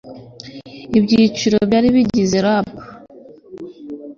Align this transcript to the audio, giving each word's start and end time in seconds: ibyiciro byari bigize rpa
ibyiciro 0.97 1.57
byari 1.67 1.87
bigize 1.95 2.37
rpa 2.45 2.83